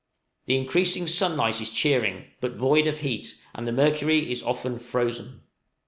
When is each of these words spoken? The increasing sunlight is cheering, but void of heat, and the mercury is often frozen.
The 0.47 0.55
increasing 0.57 1.05
sunlight 1.05 1.61
is 1.61 1.69
cheering, 1.69 2.25
but 2.39 2.55
void 2.55 2.87
of 2.87 3.01
heat, 3.01 3.37
and 3.53 3.67
the 3.67 3.71
mercury 3.71 4.31
is 4.31 4.41
often 4.41 4.79
frozen. 4.79 5.43